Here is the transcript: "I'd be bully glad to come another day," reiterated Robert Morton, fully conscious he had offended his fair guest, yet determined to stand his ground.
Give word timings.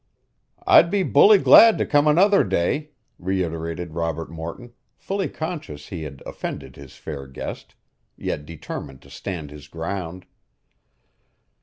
"I'd 0.65 0.89
be 0.89 1.03
bully 1.03 1.37
glad 1.37 1.77
to 1.77 1.85
come 1.85 2.07
another 2.07 2.43
day," 2.43 2.89
reiterated 3.19 3.93
Robert 3.93 4.31
Morton, 4.31 4.73
fully 4.97 5.29
conscious 5.29 5.89
he 5.89 6.01
had 6.01 6.23
offended 6.25 6.75
his 6.75 6.95
fair 6.95 7.27
guest, 7.27 7.75
yet 8.17 8.43
determined 8.43 9.03
to 9.03 9.11
stand 9.11 9.51
his 9.51 9.67
ground. 9.67 10.25